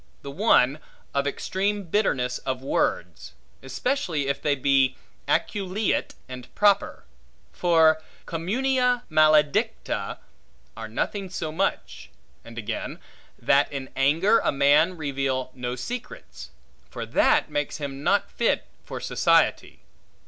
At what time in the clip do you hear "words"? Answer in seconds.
2.63-3.33